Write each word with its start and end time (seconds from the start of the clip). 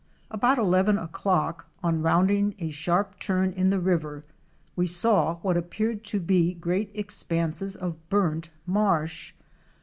About 0.31 0.57
eleven 0.57 0.97
o'clock, 0.97 1.67
on 1.83 2.01
rounding 2.01 2.55
a 2.57 2.71
sharp 2.71 3.19
turn 3.19 3.51
in 3.53 3.69
the 3.69 3.79
river, 3.79 4.23
we 4.75 4.87
saw 4.87 5.35
what 5.43 5.57
appeared 5.57 6.03
to 6.05 6.19
be 6.19 6.55
great 6.55 6.89
expanses 6.95 7.75
of 7.75 8.09
burnt 8.09 8.49
marsh. 8.65 9.35